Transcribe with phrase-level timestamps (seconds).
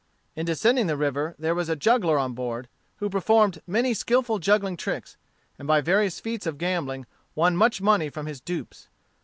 [0.35, 4.75] In descending the river there was a juggler on board, who performed many skilful juggling
[4.75, 5.15] tricks,
[5.59, 8.87] and by various feats of gambling won much money from his dupes.